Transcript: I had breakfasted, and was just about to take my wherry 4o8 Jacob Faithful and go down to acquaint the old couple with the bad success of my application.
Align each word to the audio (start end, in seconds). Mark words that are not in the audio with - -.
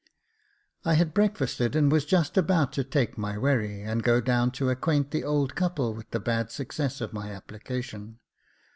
I 0.83 0.95
had 0.95 1.13
breakfasted, 1.13 1.75
and 1.75 1.91
was 1.91 2.05
just 2.05 2.35
about 2.35 2.73
to 2.73 2.83
take 2.83 3.19
my 3.19 3.37
wherry 3.37 3.67
4o8 3.67 3.67
Jacob 3.73 3.77
Faithful 3.77 3.91
and 3.91 4.03
go 4.03 4.21
down 4.21 4.51
to 4.53 4.69
acquaint 4.71 5.11
the 5.11 5.23
old 5.23 5.53
couple 5.53 5.93
with 5.93 6.09
the 6.09 6.19
bad 6.19 6.49
success 6.51 7.01
of 7.01 7.13
my 7.13 7.29
application. 7.31 8.17